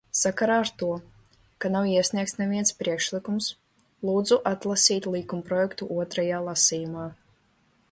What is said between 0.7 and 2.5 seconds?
to, ka nav iesniegts